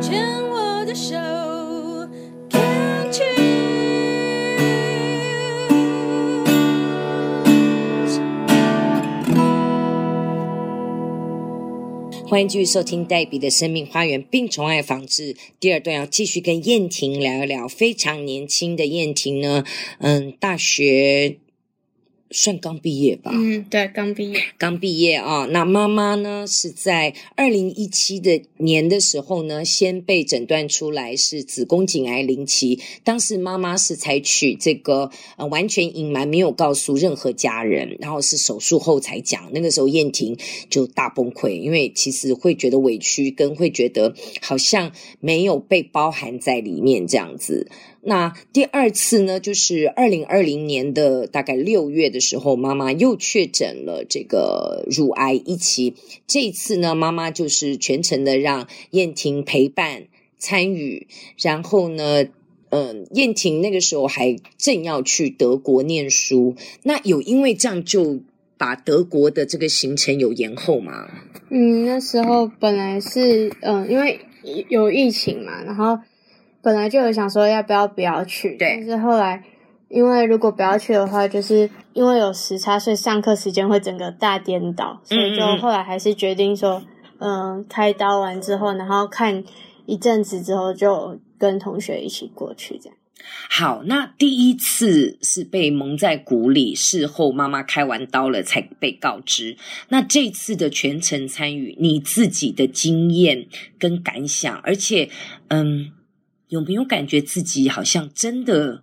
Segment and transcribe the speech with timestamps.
[0.00, 1.14] 牵我的手
[2.48, 3.40] ，Can't you？
[12.26, 17.68] 欢迎继续收听黛比的生命花园病虫害防治第二段，要继续跟燕婷聊一聊。
[17.68, 19.64] 非常年轻的燕婷呢，
[19.98, 21.36] 嗯，大学。
[22.32, 25.46] 算刚毕业吧，嗯，对，刚毕业，刚毕业啊。
[25.46, 32.78] 那妈妈呢，是在二零一七的年的时候呢，先被诊断出来是子宫颈癌零期。
[33.02, 39.50] 当时妈妈是采取这个呃完全隐瞒，没有告诉任何家人，然后是手术后才讲。
[39.52, 47.68] 那个时候燕婷就大崩溃，因为其实会觉得委屈，跟会觉得好像没有被包含在里面这样子。
[48.02, 55.94] 那第二次呢，就是二零二零年的大概六月的时候，妈妈又确诊了这个乳癌一期。
[56.26, 60.04] 这一次呢，妈妈就是全程的让燕婷陪伴
[60.38, 61.08] 参与，
[61.42, 62.24] 然后呢，
[62.70, 68.20] 嗯，燕婷那个时候还正要去德国念书，那有因为这样就
[68.56, 71.06] 把德国的这个行程有延后吗？
[71.50, 74.20] 嗯，那时候本来是嗯，因为
[74.70, 75.98] 有疫情嘛，然后。
[76.62, 79.42] 本来就有想说要不要不要去，对，但是后来
[79.88, 86.82] 因为如果不要去的话，就是因为有时差，所以上课时间会整个大颠倒，所以就后来还是决定说，
[87.18, 89.42] 嗯，嗯，开刀完之后，然后看
[89.86, 92.96] 一阵子之后，就跟同学一起过去这样。
[93.48, 99.56] 好，那第一次是被蒙在鼓里，事后妈妈开完刀了才被告知。
[99.88, 103.46] 那这次的全程参与，你自己的经验
[103.78, 105.08] 跟感想，而且，
[105.48, 105.92] 嗯。
[106.50, 108.82] 有没有感觉自己好像真的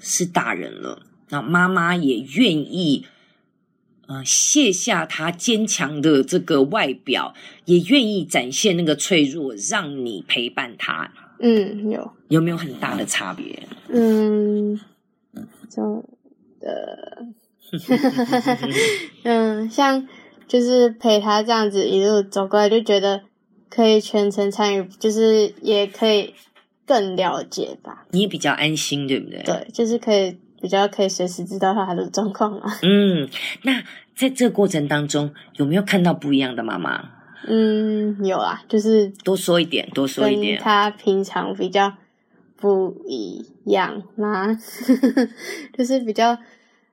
[0.00, 1.02] 是大人了？
[1.30, 3.04] 那妈妈也愿意，
[4.06, 11.12] 呃，卸下她坚强的这个外表，也愿意展现那个脆弱，让你陪伴她。
[11.40, 12.12] 嗯，有。
[12.28, 13.68] 有没有很大的差别？
[13.88, 14.80] 嗯，
[15.68, 16.04] 就
[16.60, 17.26] 的，
[19.24, 20.08] 嗯，像
[20.46, 23.22] 就是陪她这样子一路走过来，就觉得
[23.68, 26.32] 可以全程参与，就是也可以。
[26.90, 29.40] 更了解吧，你也比较安心，对不对？
[29.44, 32.62] 对，就是可以比较可以随时知道他的状况嘛。
[32.82, 33.28] 嗯，
[33.62, 33.80] 那
[34.16, 37.10] 在这个过程当中，有没有看到不一样的妈妈？
[37.46, 40.60] 嗯，有啊，就是多说一点，多说一点。
[40.60, 41.92] 他平常比较
[42.56, 44.48] 不一样吗？
[45.78, 46.36] 就是比较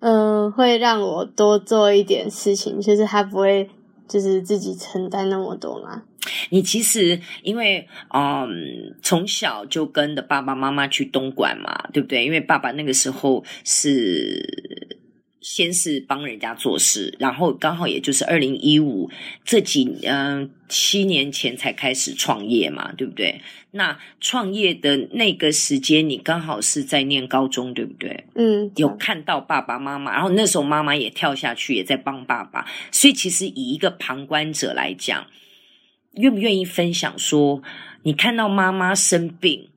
[0.00, 3.68] 嗯、呃，会让我多做一点事情，就是他不会
[4.08, 6.04] 就是自己承担那么多嘛。
[6.50, 12.24] 你其实因为嗯，从小就跟着爸爸妈妈去东莞嘛，对不对？
[12.24, 14.40] 因为爸爸那个时候是
[15.40, 19.10] 先是帮人家做事，然后刚好也就是二零一五
[19.44, 23.40] 这几嗯七年前才开始创业嘛，对不对？
[23.72, 28.24] 那创业的那个时间，你刚好是在念高中，对不对？
[28.36, 35.26] 嗯，有看到爸爸妈妈，然后那时候妈妈也跳下去，也在帮爸爸，所以其实以一个旁观者来讲。
[36.14, 37.62] 愿不愿意分享说，
[38.02, 39.68] 你看到妈妈生病，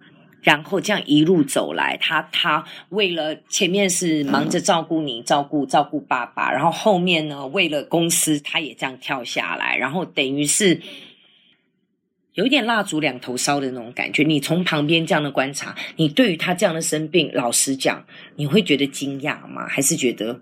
[0.41, 10.81] 然后这样一路走来，她她为了前面是忙着照顾你，照顾照顾爸爸，然后后面呢，为了公司，她也这样跳下来，然后等于是
[12.34, 14.24] 有一点蜡烛两头烧的那种感觉。
[14.24, 19.66] 你从旁边这样的观察，你对于她这样的生病，老实讲，你会觉得惊讶吗？
[19.68, 20.41] 还是觉得，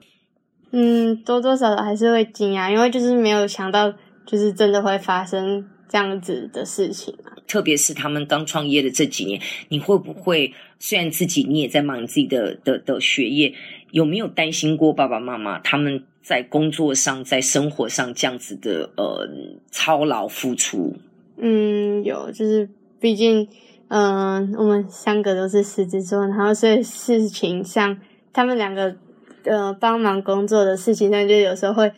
[0.71, 3.93] 嗯，多多少少还是会惊讶，因为就是没有想到，
[4.25, 5.67] 就是真的会发生。
[5.89, 9.39] 这样子的事情啊，特别是他们刚创业的这几年，
[9.69, 13.53] 你会不会虽然自己你也在忙自己的的的学业，
[13.91, 19.29] 有没有担心过爸爸妈妈他们在工作上、在生活上这样子的呃
[19.69, 20.95] 操劳付出？
[21.37, 22.67] 嗯，有，就是
[22.99, 23.47] 毕竟，
[23.89, 27.99] 嗯、呃，我们三个都是狮子座，然后所以事情上，
[28.31, 28.95] 他们两个
[29.43, 31.91] 呃帮忙工作的事情上，就有时候会。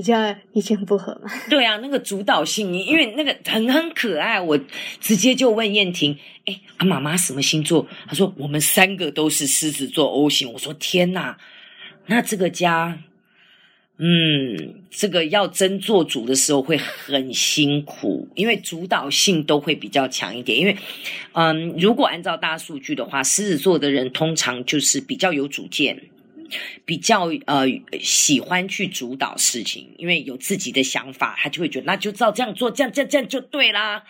[0.00, 1.30] 比较意见不合嘛？
[1.50, 4.58] 对啊，那个主导性，因为那个很很可爱，我
[4.98, 11.36] 直接就问燕婷：“哎，啊，妈妈什么星座？”她说：“我们三个都是狮子座 O 型。”我说：“天哪，
[12.06, 12.98] 那这个家，
[13.98, 20.58] 嗯，这个要真做主的时候会很辛苦，因为主导性都会比较强一点。
[20.58, 20.74] 因为，
[21.32, 26.02] 嗯，如果按照大数据的话，狮子座的人通常就是比较有主见。”
[26.84, 27.66] 比较呃
[28.00, 34.02] 喜欢去主导事情，因为有自己的想法，他就会觉得那就照这样做，这样这样这样就对啦。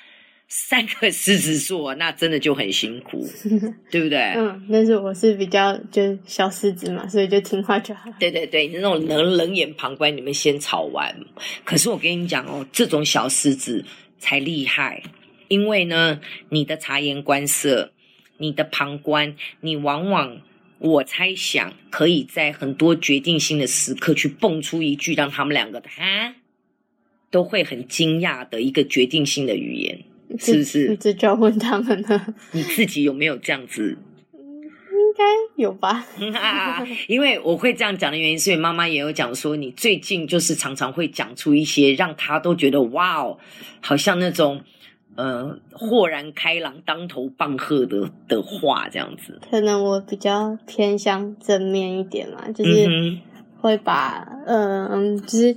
[0.53, 3.25] 三个狮子座，那真的就很辛苦，
[3.89, 4.19] 对不对？
[4.37, 8.11] 嗯，但是我是比较就小狮子嘛，所以就听话就好。
[8.19, 11.17] 对对对，那种冷冷眼旁观，你们先吵完。
[11.65, 13.85] 可是我跟你讲哦，这种小狮子
[14.19, 15.01] 才厉害，
[15.47, 17.93] 因为呢，你的察言观色，
[18.39, 20.37] 你的旁观，你往往
[20.81, 26.35] 我猜想可以在很多决定性的时刻去蹦出一句让他们两个哈
[27.31, 30.03] 都会很惊讶的一个决定性的语言，
[30.39, 30.97] 是不是？
[30.97, 32.35] 这就要问他们了。
[32.53, 33.99] 你自己有没有这样子？
[34.33, 35.25] 应该
[35.57, 36.07] 有吧。
[37.07, 43.39] 因为我会这样讲的原因，是因为妈妈也有讲说，你最近就是常常会讲出一些让他都觉得哇哦，
[43.81, 44.63] 好像那种
[45.21, 49.41] 呃豁然开朗、当头棒喝的的话，这样子。
[49.51, 53.19] 可能我比较偏向正面一点嘛，就是
[53.61, 55.57] 会把嗯嗯，就是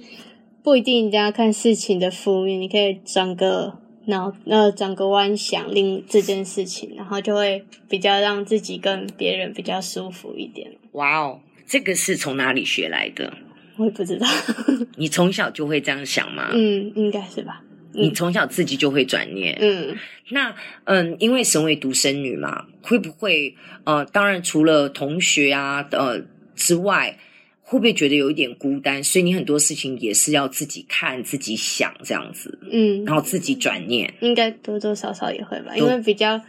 [0.62, 3.80] 不一定一定要看事情的负面，你可以转个。
[4.06, 10.70] 脑呃，转个弯想另这件事情，然后就会比较让自己跟别人比较舒服一点。
[10.92, 13.32] 哇哦，这个是从哪里学来的？
[13.78, 14.28] 我也不知道。
[15.00, 16.50] 你从小就会这样想吗？
[16.52, 17.64] 嗯，应该是吧。
[17.94, 19.58] 嗯、你从小自己就会转念。
[19.60, 19.98] 嗯，
[20.30, 26.22] 那嗯，因为身为独生女嘛，会不会呃，当然除了同学啊呃
[26.56, 27.18] 之外。
[27.66, 29.04] 会不会觉得有一点孤单？
[29.04, 36.40] 所以你很多事情也是要自己看、自己想这样子，嗯，然后自己转念，应该多多少少也会吧，因为比较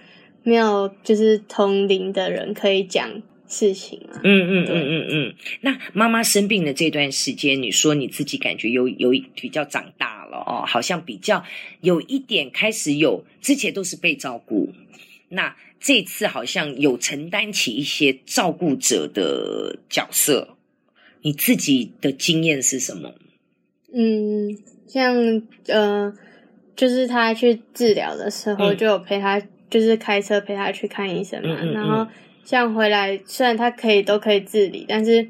[0.43, 4.21] 没有就是同龄的人可以讲事情啊。
[4.23, 5.35] 嗯嗯嗯嗯嗯。
[5.63, 11.45] 那妈妈生病的这段时间，你说你自己感觉有有比较长大了哦，好像比较
[11.81, 14.73] 有一点开始有，之前都是被照顾，
[15.29, 20.57] 那这次好像有承担起一些照顾者的角色。
[21.23, 23.15] 你自己的经验是什么？
[23.95, 26.13] 嗯，像呃，
[26.77, 31.57] 就是他去治疗的时候，就有陪他，嗯、就是开车陪他去看医生嘛。
[31.59, 32.07] 嗯嗯嗯，然后
[32.45, 35.27] 像回来，虽然他可以都可以自理，但是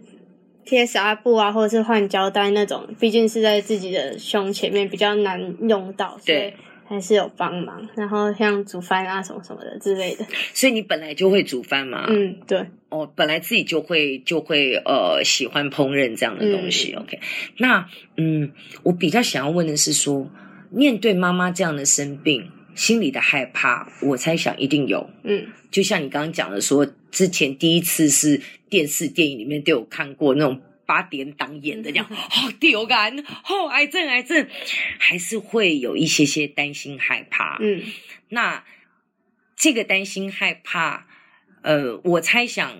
[0.64, 6.18] 贴纱布啊，或者是换胶带那种，毕竟是在自己的胸前面，比较难用到。
[6.24, 6.54] 对。
[6.86, 10.26] 还是有帮忙，然后像煮饭啊什么什么的之类的。
[10.52, 12.04] 所以你本来就会煮饭吗？
[12.10, 12.62] 嗯，对。
[12.90, 16.92] 哦，本来自己就会就会呃喜欢烹饪这样的东西。
[16.92, 17.18] 嗯、OK，
[17.56, 17.88] 那
[18.18, 18.52] 嗯，
[18.82, 20.30] 我比较想要问的是说，
[20.70, 25.10] 面对妈妈这样的生病，心里的害怕，我猜想一定有。
[25.22, 30.60] 嗯，就像你刚刚讲的说，之前第一次是电视电影里面都有看过那种。
[30.86, 34.46] 八点档演的这样，好丢感，哦癌症癌症，
[34.98, 37.56] 还是会有一些些担心害怕。
[37.62, 37.82] 嗯，
[38.28, 38.62] 那
[39.56, 41.06] 这个担心害怕，
[41.62, 42.76] 呃，我猜想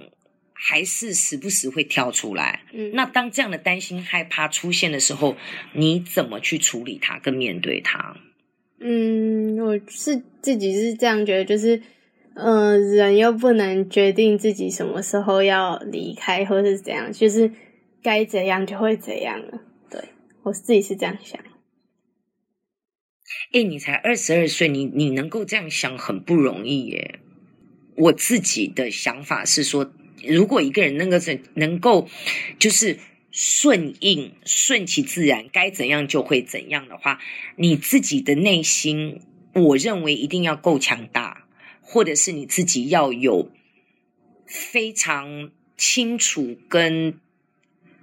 [0.53, 2.65] 还是时不时会跳出来。
[2.75, 5.39] 嗯，那当这样的担心害怕出现的时候，
[5.73, 8.19] 你怎么去处理它跟面对它？
[8.81, 11.83] 嗯，我是自己是这样觉得，就是，
[12.35, 17.51] 呃，人又不能决定自己什么时候要离开，或是怎样，就是。
[18.05, 19.99] 该怎样就会怎样了，对，
[20.43, 21.41] 我自己是这样想。
[23.55, 27.19] 哎，你才二十二岁，你你能够这样想很不容易耶。
[27.97, 29.91] 我自己的想法是说，
[30.23, 32.07] 如果一个人那个是能够
[32.59, 32.99] 就是
[33.35, 37.19] 顺应、顺其自然，该怎样就会怎样的话，
[37.57, 39.21] 你自己的内心，
[39.53, 41.49] 我认为一定要够强大，
[41.81, 43.51] 或者是你自己要有
[44.47, 47.19] 非常清楚跟。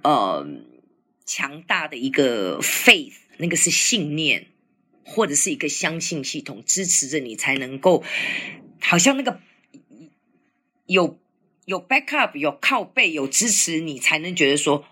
[0.04, 0.44] 呃，
[1.24, 4.48] 强大的一个 faith，那个是信念，
[5.04, 8.02] 或者是一个相信系统支持着你，才能够
[8.80, 9.38] 好像那个
[10.86, 11.20] 有
[11.66, 14.84] 有 backup，有靠背，有支持你，才能觉得说，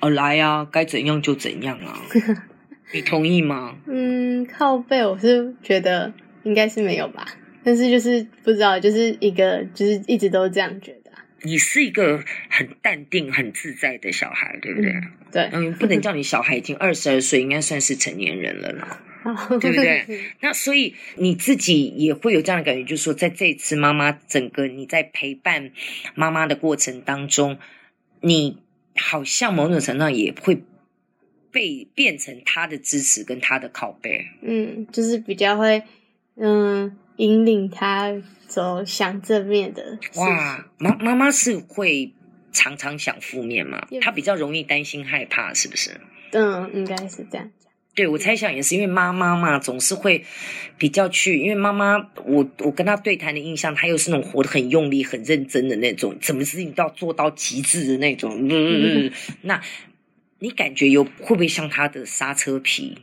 [0.00, 2.00] 哦，来呀、啊，该怎样就怎样啊。
[2.92, 3.76] 你同意吗？
[3.86, 6.12] 嗯，靠背我是觉得
[6.44, 7.26] 应该是没有吧，
[7.62, 11.10] 但是就是不知道，就是一个就是一直都这样觉得。
[11.42, 14.90] 你是一个很淡定、很自在的小孩，对不对？
[14.90, 19.00] 嗯、对，嗯，不能叫你小孩，已经二十二岁，应该算是成年人了啦，
[19.60, 20.04] 对不对？
[20.40, 25.70] 那所以你自己也会有这样的感觉，就是说，在这一次妈妈整个你在陪伴
[26.16, 27.58] 妈妈的过程当中，
[28.20, 28.58] 你
[28.98, 30.62] 好像某种程度上也会
[31.50, 34.26] 被变成他的支持跟他的靠背。
[34.42, 35.82] 嗯，就是比较会，
[36.36, 36.96] 嗯。
[37.18, 38.14] 引领他
[38.46, 39.98] 走向正面的。
[40.14, 42.12] 哇，妈妈妈是会
[42.52, 43.88] 常常想负面吗？
[44.00, 46.00] 她比较容易担心害怕，是不是？
[46.30, 47.57] 嗯，应该是这样讲。
[47.98, 50.24] 对，我猜想也是，因为妈妈嘛，总是会
[50.78, 58.38] 比较去，因为妈妈，我我跟她对谈的印象，她又是那种活得很用力、很认真的那种，什么事情都要做到极致的那种。
[58.48, 59.12] 嗯嗯。
[59.42, 59.60] 那
[60.38, 62.98] 你感觉有会不会像她的刹车皮？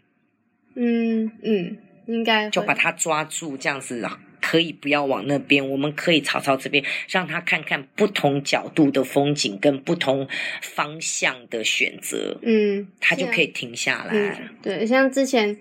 [0.75, 1.77] 嗯嗯。
[2.07, 3.99] 应该就把她抓住，这样子
[4.47, 10.27] 可以不要往那边，我们可以朝朝这边，让他看看不同角度的风景跟不同
[10.61, 14.13] 方向的选择，嗯，他就可以停下来。
[14.13, 15.57] 嗯、对，像之前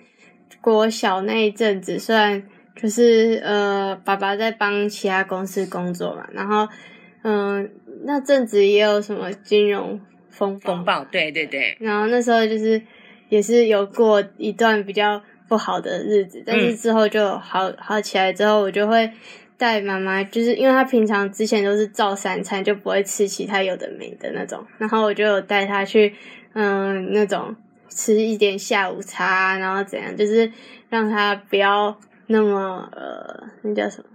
[0.61, 2.43] 国小那一阵子，虽然
[2.77, 6.69] 就是呃，爸爸在帮其他公司工作嘛，然后
[7.23, 7.69] 嗯、呃，
[8.05, 9.99] 那阵子也有什么金融
[10.29, 12.83] 风暴，风暴，对对对，然后那时候就是
[13.31, 15.23] 也是有过一段比较
[15.55, 19.09] 不好的日子，但是之后就好好起来之后，我就会
[19.57, 26.13] 带妈妈，就是因为她平常之前都是照三餐，就不会吃其他有的没的那种，然后我就有带她去
[26.55, 27.55] 嗯、呃、那种
[27.89, 30.51] 吃一点下午茶，然后怎样，就是
[30.89, 31.97] 让她不要。
[32.27, 34.09] 那么呃，那叫什么？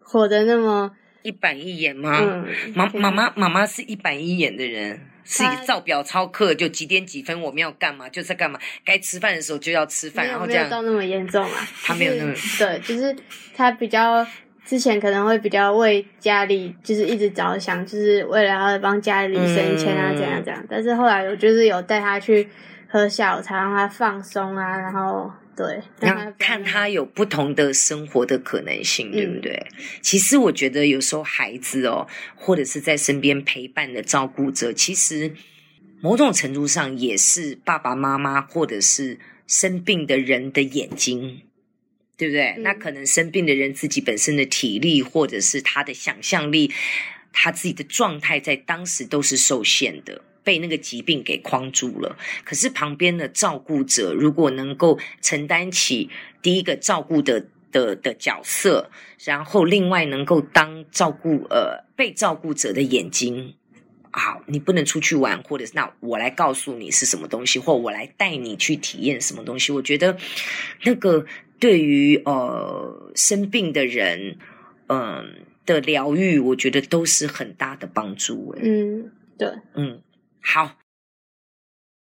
[0.00, 0.90] 活得那么
[1.22, 2.18] 一板一眼吗？
[2.20, 5.00] 嗯，妈妈妈妈妈是一板一眼的人，
[5.30, 8.58] 是以照表操课，就几点几分我们要干嘛，就在干嘛。
[8.84, 10.64] 该吃饭的时候就要吃饭，然后这样。
[10.64, 13.14] 没有到那么严重啊，他没有那么对，就是
[13.56, 14.26] 他比较
[14.64, 20.66] 之前可能会比较为家里就是一直着想，就是为了要帮家里省钱啊，怎样怎样。
[20.68, 22.48] 但是后来我就是有带他去
[22.88, 25.30] 喝下午茶，让他放松啊，然后。
[25.56, 29.66] 对，那看他有不同的生活的可能性，嗯、对不对？
[30.00, 35.34] 其实我觉得有时候孩子哦，或者是在身边陪伴的照顾者，其实
[36.00, 41.42] 某种程度上也是爸爸妈妈或者是生病的人的眼睛，
[42.16, 42.54] 对不对？
[42.56, 46.72] 嗯、那可能生病的人自己本身的体力，或者是他的想象力，
[47.32, 50.22] 他自己的状态，在当时都是受限的。
[50.42, 56.08] 被那个疾病给框住了，可是旁边的照顾者如果能够承担起
[56.42, 58.90] 第一个照顾的的的角色，
[59.24, 63.54] 然后另外能够当照顾呃被照顾者的眼睛，
[64.10, 69.70] 好，你不能出去玩，或者是那我来告诉你是什么东西，或我来带你去体验什么东西。
[69.72, 70.16] 我觉得
[70.84, 71.26] 那个
[71.58, 74.38] 对于呃生病的人，
[74.88, 75.24] 嗯、呃、
[75.66, 78.54] 的疗愈，我觉得都是很大的帮助。
[78.60, 80.00] 嗯，对，嗯。
[80.42, 80.79] 好。